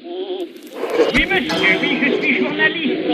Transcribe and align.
Oui, 0.00 1.26
monsieur, 1.26 1.78
oui, 1.82 1.98
je 2.04 2.22
suis 2.22 2.38
journaliste. 2.38 3.08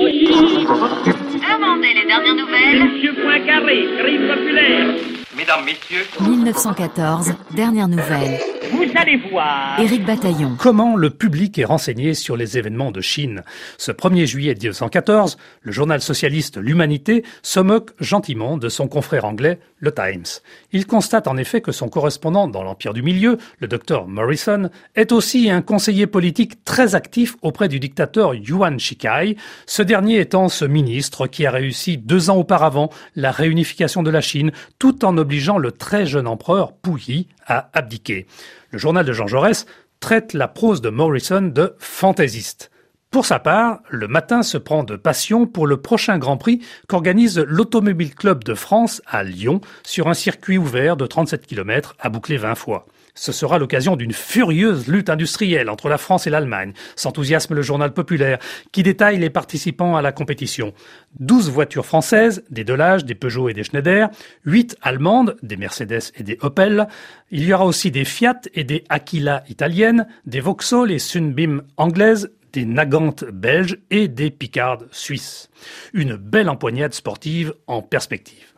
Demandez 1.48 1.94
les 1.94 2.06
dernières 2.06 2.34
nouvelles. 2.34 2.84
Monsieur 2.84 3.14
Poincaré, 3.14 3.86
crime 3.98 4.28
populaire. 4.28 4.94
Mesdames, 5.36 5.64
Messieurs, 5.64 6.06
1914, 6.20 7.32
dernière 7.52 7.88
nouvelle. 7.88 8.38
Vous 8.74 8.90
allez 8.96 9.16
voir. 9.30 9.78
Éric 9.78 10.04
Bataillon. 10.04 10.56
Comment 10.58 10.96
le 10.96 11.10
public 11.10 11.56
est 11.60 11.64
renseigné 11.64 12.12
sur 12.12 12.36
les 12.36 12.58
événements 12.58 12.90
de 12.90 13.00
Chine? 13.00 13.42
Ce 13.78 13.92
1er 13.92 14.26
juillet 14.26 14.54
1914, 14.54 15.36
le 15.62 15.70
journal 15.70 16.00
socialiste 16.00 16.56
L'Humanité 16.56 17.22
se 17.42 17.60
moque 17.60 17.92
gentiment 18.00 18.56
de 18.56 18.68
son 18.68 18.88
confrère 18.88 19.26
anglais, 19.26 19.60
le 19.78 19.92
Times. 19.92 20.24
Il 20.72 20.86
constate 20.86 21.28
en 21.28 21.36
effet 21.36 21.60
que 21.60 21.70
son 21.70 21.88
correspondant 21.88 22.48
dans 22.48 22.64
l'Empire 22.64 22.94
du 22.94 23.02
Milieu, 23.02 23.38
le 23.60 23.68
docteur 23.68 24.08
Morrison, 24.08 24.70
est 24.96 25.12
aussi 25.12 25.50
un 25.50 25.62
conseiller 25.62 26.08
politique 26.08 26.64
très 26.64 26.96
actif 26.96 27.36
auprès 27.42 27.68
du 27.68 27.78
dictateur 27.78 28.34
Yuan 28.34 28.80
Shikai, 28.80 29.36
ce 29.66 29.82
dernier 29.82 30.18
étant 30.18 30.48
ce 30.48 30.64
ministre 30.64 31.28
qui 31.28 31.46
a 31.46 31.52
réussi 31.52 31.96
deux 31.96 32.28
ans 32.28 32.38
auparavant 32.38 32.90
la 33.14 33.30
réunification 33.30 34.02
de 34.02 34.10
la 34.10 34.20
Chine 34.20 34.50
tout 34.80 35.04
en 35.04 35.16
obligeant 35.16 35.58
le 35.58 35.70
très 35.70 36.06
jeune 36.06 36.26
empereur 36.26 36.72
Puyi 36.72 37.28
à 37.46 37.70
abdiquer. 37.72 38.26
Le 38.74 38.80
journal 38.80 39.06
de 39.06 39.12
Jean 39.12 39.28
Jaurès 39.28 39.66
traite 40.00 40.32
la 40.32 40.48
prose 40.48 40.80
de 40.80 40.90
Morrison 40.90 41.42
de 41.42 41.76
fantaisiste. 41.78 42.72
Pour 43.12 43.24
sa 43.24 43.38
part, 43.38 43.78
le 43.88 44.08
matin 44.08 44.42
se 44.42 44.58
prend 44.58 44.82
de 44.82 44.96
passion 44.96 45.46
pour 45.46 45.68
le 45.68 45.76
prochain 45.76 46.18
Grand 46.18 46.36
Prix 46.36 46.60
qu'organise 46.88 47.38
l'Automobile 47.38 48.16
Club 48.16 48.42
de 48.42 48.54
France 48.54 49.00
à 49.06 49.22
Lyon 49.22 49.60
sur 49.84 50.08
un 50.08 50.14
circuit 50.14 50.58
ouvert 50.58 50.96
de 50.96 51.06
37 51.06 51.46
km 51.46 51.94
à 52.00 52.08
boucler 52.08 52.36
20 52.36 52.56
fois. 52.56 52.86
Ce 53.16 53.30
sera 53.30 53.58
l'occasion 53.58 53.94
d'une 53.94 54.12
furieuse 54.12 54.88
lutte 54.88 55.08
industrielle 55.08 55.70
entre 55.70 55.88
la 55.88 55.98
France 55.98 56.26
et 56.26 56.30
l'Allemagne, 56.30 56.72
s'enthousiasme 56.96 57.54
le 57.54 57.62
journal 57.62 57.92
populaire, 57.94 58.38
qui 58.72 58.82
détaille 58.82 59.18
les 59.18 59.30
participants 59.30 59.96
à 59.96 60.02
la 60.02 60.10
compétition. 60.10 60.72
12 61.20 61.48
voitures 61.48 61.86
françaises, 61.86 62.42
des 62.50 62.64
Delage, 62.64 63.04
des 63.04 63.14
Peugeot 63.14 63.48
et 63.48 63.54
des 63.54 63.62
Schneider, 63.62 64.08
8 64.46 64.76
allemandes, 64.82 65.36
des 65.42 65.56
Mercedes 65.56 66.10
et 66.16 66.24
des 66.24 66.38
Opel. 66.40 66.88
Il 67.30 67.44
y 67.44 67.54
aura 67.54 67.66
aussi 67.66 67.92
des 67.92 68.04
Fiat 68.04 68.40
et 68.52 68.64
des 68.64 68.82
Aquila 68.88 69.44
italiennes, 69.48 70.08
des 70.26 70.40
Vauxhall 70.40 70.90
et 70.90 70.98
Sunbeam 70.98 71.62
anglaises, 71.76 72.32
des 72.52 72.64
Nagantes 72.64 73.24
belges 73.24 73.78
et 73.90 74.08
des 74.08 74.30
Picardes 74.30 74.88
suisses. 74.90 75.50
Une 75.92 76.16
belle 76.16 76.48
empoignade 76.48 76.94
sportive 76.94 77.54
en 77.68 77.80
perspective. 77.80 78.54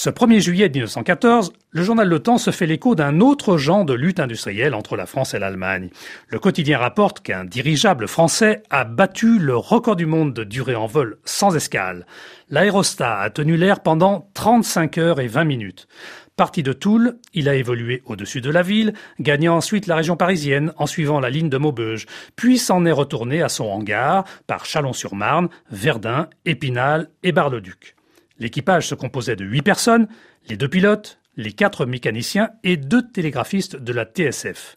Ce 0.00 0.10
1er 0.10 0.38
juillet 0.38 0.68
1914, 0.68 1.52
le 1.72 1.82
journal 1.82 2.06
Le 2.06 2.20
Temps 2.20 2.38
se 2.38 2.52
fait 2.52 2.66
l'écho 2.66 2.94
d'un 2.94 3.18
autre 3.18 3.56
genre 3.56 3.84
de 3.84 3.94
lutte 3.94 4.20
industrielle 4.20 4.74
entre 4.74 4.94
la 4.94 5.06
France 5.06 5.34
et 5.34 5.40
l'Allemagne. 5.40 5.90
Le 6.28 6.38
quotidien 6.38 6.78
rapporte 6.78 7.18
qu'un 7.18 7.44
dirigeable 7.44 8.06
français 8.06 8.62
a 8.70 8.84
battu 8.84 9.40
le 9.40 9.56
record 9.56 9.96
du 9.96 10.06
monde 10.06 10.32
de 10.32 10.44
durée 10.44 10.76
en 10.76 10.86
vol 10.86 11.18
sans 11.24 11.56
escale. 11.56 12.06
L'aérostat 12.48 13.18
a 13.18 13.28
tenu 13.30 13.56
l'air 13.56 13.80
pendant 13.80 14.30
35 14.34 14.98
heures 14.98 15.18
et 15.18 15.26
20 15.26 15.42
minutes. 15.42 15.88
Parti 16.36 16.62
de 16.62 16.72
Toul, 16.72 17.18
il 17.34 17.48
a 17.48 17.56
évolué 17.56 18.04
au-dessus 18.06 18.40
de 18.40 18.50
la 18.50 18.62
ville, 18.62 18.94
gagnant 19.18 19.56
ensuite 19.56 19.88
la 19.88 19.96
région 19.96 20.14
parisienne 20.14 20.72
en 20.76 20.86
suivant 20.86 21.18
la 21.18 21.28
ligne 21.28 21.50
de 21.50 21.58
Maubeuge, 21.58 22.06
puis 22.36 22.58
s'en 22.58 22.84
est 22.84 22.92
retourné 22.92 23.42
à 23.42 23.48
son 23.48 23.64
hangar 23.64 24.22
par 24.46 24.64
Chalon-sur-Marne, 24.64 25.48
Verdun, 25.72 26.28
Épinal 26.44 27.10
et 27.24 27.32
Bar-le-Duc. 27.32 27.97
L'équipage 28.38 28.88
se 28.88 28.94
composait 28.94 29.36
de 29.36 29.44
huit 29.44 29.62
personnes, 29.62 30.08
les 30.48 30.56
deux 30.56 30.68
pilotes, 30.68 31.18
les 31.36 31.52
quatre 31.52 31.86
mécaniciens 31.86 32.50
et 32.64 32.76
deux 32.76 33.08
télégraphistes 33.08 33.76
de 33.76 33.92
la 33.92 34.04
TSF. 34.04 34.76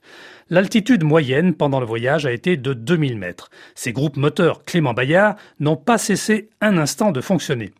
L'altitude 0.49 1.03
moyenne 1.03 1.53
pendant 1.53 1.79
le 1.79 1.85
voyage 1.85 2.25
a 2.25 2.31
été 2.31 2.57
de 2.57 2.73
2000 2.73 3.17
mètres. 3.17 3.49
Ces 3.73 3.93
groupes 3.93 4.17
moteurs 4.17 4.63
Clément 4.63 4.93
Bayard 4.93 5.35
n'ont 5.59 5.77
pas 5.77 5.97
cessé 5.97 6.49
un 6.61 6.77
instant 6.77 7.11
de 7.11 7.21
fonctionner. 7.21 7.71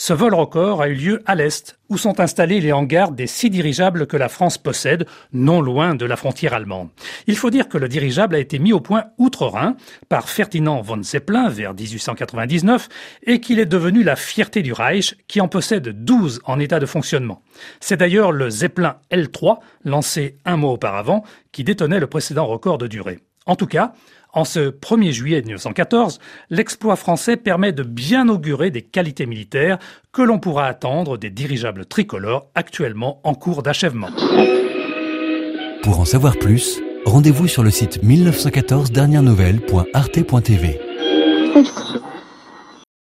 Ce 0.00 0.12
vol 0.12 0.32
record 0.32 0.80
a 0.80 0.88
eu 0.88 0.94
lieu 0.94 1.22
à 1.26 1.34
l'est, 1.34 1.76
où 1.88 1.98
sont 1.98 2.20
installés 2.20 2.60
les 2.60 2.72
hangars 2.72 3.10
des 3.10 3.26
six 3.26 3.50
dirigeables 3.50 4.06
que 4.06 4.16
la 4.16 4.28
France 4.28 4.56
possède, 4.56 5.06
non 5.32 5.60
loin 5.60 5.96
de 5.96 6.06
la 6.06 6.14
frontière 6.14 6.54
allemande. 6.54 6.90
Il 7.26 7.36
faut 7.36 7.50
dire 7.50 7.68
que 7.68 7.78
le 7.78 7.88
dirigeable 7.88 8.36
a 8.36 8.38
été 8.38 8.60
mis 8.60 8.72
au 8.72 8.78
point 8.78 9.06
outre-Rhin 9.18 9.76
par 10.08 10.28
Ferdinand 10.28 10.82
von 10.82 11.02
Zeppelin 11.02 11.48
vers 11.48 11.74
1899 11.74 12.88
et 13.24 13.40
qu'il 13.40 13.58
est 13.58 13.66
devenu 13.66 14.04
la 14.04 14.14
fierté 14.14 14.62
du 14.62 14.72
Reich 14.72 15.16
qui 15.26 15.40
en 15.40 15.48
possède 15.48 15.88
12 16.04 16.42
en 16.44 16.60
état 16.60 16.78
de 16.78 16.86
fonctionnement. 16.86 17.42
C'est 17.80 17.96
d'ailleurs 17.96 18.30
le 18.30 18.50
Zeppelin 18.50 18.98
L3, 19.10 19.58
lancé 19.84 20.36
un 20.44 20.56
mois 20.56 20.72
auparavant, 20.72 21.24
qui 21.50 21.64
détenait 21.64 21.98
le 21.98 22.06
précédent 22.06 22.46
record 22.46 22.78
de 22.78 22.86
durée. 22.86 23.18
En 23.48 23.56
tout 23.56 23.66
cas, 23.66 23.92
en 24.32 24.44
ce 24.44 24.70
1er 24.70 25.10
juillet 25.10 25.40
1914, 25.40 26.20
l'exploit 26.50 26.96
français 26.96 27.36
permet 27.36 27.72
de 27.72 27.82
bien 27.82 28.28
augurer 28.28 28.70
des 28.70 28.82
qualités 28.82 29.26
militaires 29.26 29.78
que 30.12 30.22
l'on 30.22 30.38
pourra 30.38 30.66
attendre 30.66 31.16
des 31.16 31.30
dirigeables 31.30 31.86
tricolores 31.86 32.46
actuellement 32.54 33.20
en 33.24 33.34
cours 33.34 33.64
d'achèvement. 33.64 34.10
Pour 35.82 35.98
en 35.98 36.04
savoir 36.04 36.36
plus, 36.36 36.80
rendez-vous 37.06 37.48
sur 37.48 37.64
le 37.64 37.70
site 37.70 38.02
1914 38.02 38.92
dernières. 38.92 39.22